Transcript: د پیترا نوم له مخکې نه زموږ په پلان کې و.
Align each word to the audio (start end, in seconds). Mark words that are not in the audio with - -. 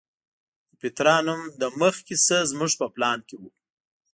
د 0.69 0.71
پیترا 0.81 1.17
نوم 1.25 1.41
له 1.61 1.67
مخکې 1.81 2.15
نه 2.27 2.37
زموږ 2.51 2.71
په 2.79 2.87
پلان 2.95 3.19
کې 3.27 3.35
و. 3.41 3.43